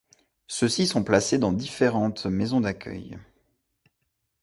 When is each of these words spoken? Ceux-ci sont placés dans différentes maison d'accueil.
Ceux-ci 0.47 0.87
sont 0.87 1.03
placés 1.03 1.37
dans 1.37 1.51
différentes 1.53 2.25
maison 2.25 2.59
d'accueil. 2.59 3.19